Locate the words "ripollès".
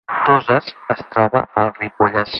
1.81-2.29